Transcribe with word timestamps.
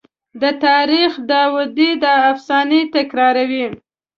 د 0.41 0.43
تاریخ 0.65 1.11
داودي 1.31 1.91
دا 2.03 2.13
افسانه 2.31 2.79
تکراروي. 2.95 3.65